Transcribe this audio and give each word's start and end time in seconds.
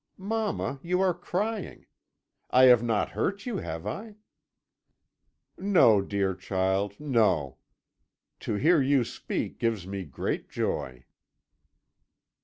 Mamma, 0.17 0.79
you 0.81 0.99
are 0.99 1.13
crying. 1.13 1.85
I 2.49 2.63
have 2.63 2.81
not 2.81 3.09
hurt 3.11 3.45
you, 3.45 3.57
have 3.57 3.85
I?' 3.85 4.15
"'No, 5.59 6.01
dear 6.01 6.33
child, 6.33 6.99
no. 6.99 7.59
To 8.39 8.55
hear 8.55 8.81
you 8.81 9.03
speak 9.03 9.59
gives 9.59 9.85
me 9.85 10.03
great 10.05 10.49
joy.' 10.49 11.05